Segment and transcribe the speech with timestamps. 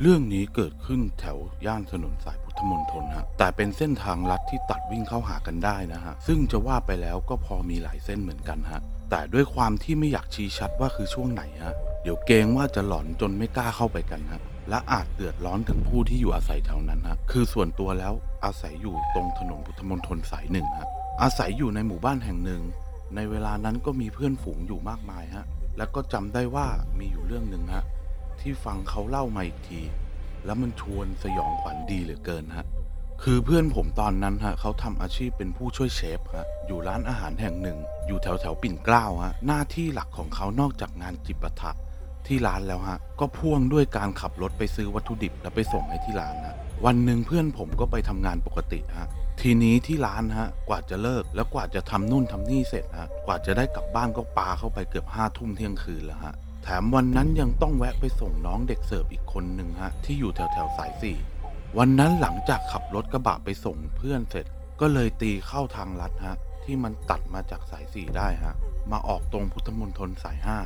[0.00, 8.80] เรื่องนี้เกิดขึ้นแถวย่านถนนสายพุทธมณฑลฮะ แต่เป็นเส้นทางลัดที่ตัดวิ่งเข้าหากันได้นะฮะ ซึ่งจะว่าไปแล้วก็พอมีหลายเส้นเหมือนกันฮะ
[9.10, 18.12] แต่ด้วยความที่ไม่อยากชี้ชัดว่าคือช่วงไหนฮะ เดี๋ยวเกรงว่าจะหลอนจนไม่กล้าเข้าไปกันฮะ และอาจเดือดร้อนถึงผู้ที่อยู่อาศัยแถวนั้นฮะ คือส่วนตัวแล้ว
[18.44, 20.88] อาศัยอยู่ตรงถนนพุทธมณฑลสายหนึ่งฮะ
[21.22, 22.62] อาศัยอยู่ในหมู่บ้านแห่งหนึ่ง
[23.14, 25.44] ในเวลานั้นก็มีเพื่อนฝูงอยู่มากมายฮะ
[25.76, 26.66] แล้วก็จำได้ว่า
[26.98, 27.84] มีอยู่เรื่องหนึ่งฮะ
[28.42, 29.80] ที่ฟังเขาเล่ามาอีกที
[30.44, 32.66] แล้วมันชวนสยองขวัญดีเหลือเกินฮะ
[33.22, 41.72] คือเพื่อนผมตอนนั้นฮะเขาทำอาชีพเป็นผู้ช่วยเชฟฮะอยู่ร้านอาหารแห่งหนึ่ง อยู่แถวแถวปิ่นเกล้าฮะหน้าที่หลักของเขานอกจากงานจิปาถะ
[42.26, 49.08] ที่ร้านแล้วฮะ ก็พ่วงด้วยการขับรถไปซื้อวัตถุดิบแล้วไปส่งให้ที่ร้านฮะวันหนึ่งเพื่อนผมก็ไปทำงานปกติฮะ
[49.40, 56.34] ทีนี้ที่ร้านฮะ กว่าจะเลิกแล้วกว่าจะทำนู่นทำนี่เสร็จฮะ กว่าจะได้กลับบ้านก็ปาเข้าไปเกือบห้าทุ่มเที่ยงคืนแล้วฮะ
[56.64, 61.16] แถมวันนั้นยังต้องแวะไปส่งน้องเด็กเสิร์ฟอีกคนหนึ่งฮะ ที่อยู่แถวแถวสายสี่
[61.78, 64.46] วันนั้นหลังจากขับรถกระบะไปส่งเพื่อนเสร็จ
[64.80, 68.54] ก็เลยตีเข้าทางลัดฮะ ที่มันตัดมาจากสายสี่ได้ฮะ
[68.90, 70.58] มาออกตรงพุทธมณฑลสายห้า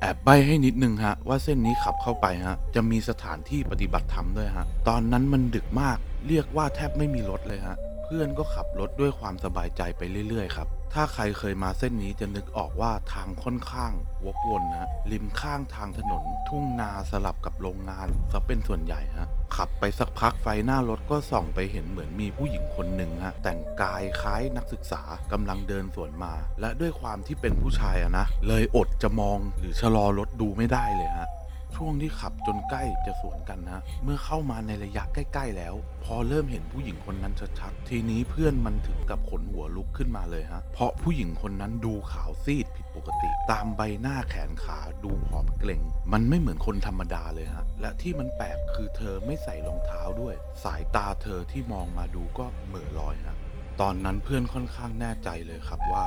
[0.00, 5.98] แอบใบให้นิดนึงฮะ ว่าเส้นนี้ขับเข้าไปฮะ จะมีสถานที่ปฏิบัติธรรมด้วยฮะ ตอนนั้นมันดึกมาก
[6.28, 7.76] เรียกว่าแทบไม่มีรถเลยฮะ
[8.06, 13.92] พื่อนก็ขับรถด้วยความสบายใจไปเรื่อยๆครับ ถ้าใครเคยมาเส้นนี้จะนึกออกว่าทางค่อนข้าง
[14.24, 31.28] วกวนนะ ริมข้างทางถนน ทุ่งนาสลับกับโรงงานซะเป็นส่วนใหญ่ฮะ ขับไปสักพักไฟหน้ารถก็ส่องไปเห็นเหมือนมีผู้หญิงคนหนึ่งฮะ แต่งกายคล้ายนักศึกษากำลังเดินสวนมา และด้วยความที่เป็นผู้ชายอะนะ เลยอดจะมองหรือชะลอรถดูไม่ได้เลยฮะ
[31.74, 53.36] ช่วงที่ขับจนใกล้จะสวนกันนะ เมื่อเข้ามาในระยะใกล้ ๆ แล้ว พอเริ่มเห็นผู้หญิงคนนั้นชัดๆ ทีนี้เพื่อนมันถึงกับขนหัวลุกขึ้นมาเลยฮะ เพราะผู้หญิงคนนั้นดูขาวซีดผิดปกติ ตามใบหน้าแขนขาดูผอมเกร็ง มันไม่เหมือนคนธรรมดาเลยฮะ และที่มันแปลกคือเธอไม่ใส่รองเท้าด้วย สายตาเธอที่มองมาดูก็เหม่อลอยฮะ
[53.80, 56.04] ตอนนั้นเพื่อนค่อนข้างแน่ใจเลยครับว่า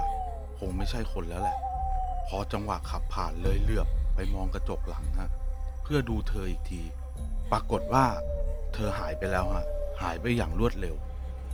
[0.60, 1.58] คงไม่ใช่คนแล้วแหละ
[2.28, 5.30] พอจังหวะขับผ่านเลยเหลือบไปมองกระจกหลังฮะ
[5.92, 6.82] พื่อดูเธออีกที
[7.52, 8.06] ปรากฏว่า
[8.74, 9.66] เธอหายไปแล้วฮะ
[10.02, 10.96] หายไปอย่างรวดเร็ว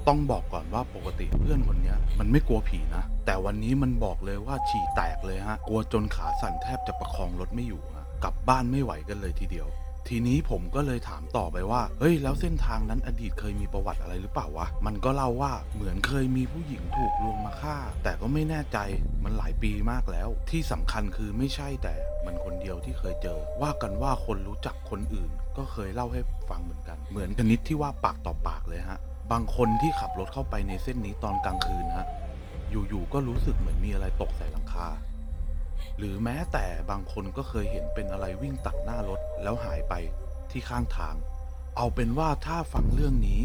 [0.08, 9.68] ต้องบอกก่อนว่าปกติเพื่อนคนนี้มันไม่กลัวผีนะ แต่วันนี้มันบอกเลยว่าฉี่แตกเลยฮะ กลัวจนขาสั่นแทบจะประคองรถไม่อยู่ฮะกลับบ้านไม่ไหวกันเลยทีเดียว
[10.10, 18.78] ทีนี้ผมก็เลยถามต่อไปว่า เฮ้ย แล้วเส้นทางนั้นอดีตเคยมีประวัติอะไรหรือเปล่าวะ มันก็เล่าว่าเหมือนเคยมีผู้หญิงถูกลวงมาฆ่า แต่ก็ไม่แน่ใจ
[19.24, 21.96] มันหลายปีมากแล้ว ที่สำคัญคือไม่ใช่แต่
[22.26, 29.00] มันคนเดียวที่เคยเจอ ว่ากันว่าคนรู้จักคนอื่น ก็เคยเล่าให้ฟังเหมือนกัน เหมือนชนิดที่ว่าปากต่อปากเลยฮะ
[29.32, 32.08] บางคนที่ขับรถเข้าไปในเส้นนี้ตอนกลางคืนฮะ
[32.70, 34.88] อยู่ๆ ก็รู้สึกเหมือนมีอะไรตกใส่หลังคา
[35.98, 39.94] หรือแม้แต่บางคนก็เคยเห็นเป็นอะไรวิ่งตัดหน้ารถแล้วหายไป
[40.52, 41.16] ที่ข้างทาง
[41.78, 43.42] เอาเป็นว่าถ้าฟังเรื่องนี้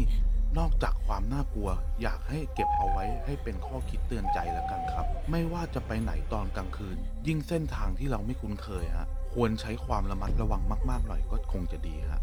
[0.59, 1.69] นอกจากความน่ากลัว
[2.01, 6.97] อยากให้เก็บเอาไว้ให้เป็นข้อคิดเตือนใจแล้วกันครับ ไม่ว่าจะไปไหนตอนกลางคืน
[7.27, 12.21] ยิ่งเส้นทางที่เราไม่คุ้นเคยฮะควรใช้ความระมัดระวังมาก ๆ หน่อยก็คงจะดีฮะ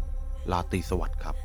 [0.51, 1.35] ลาตีสวัสดิ์ครับ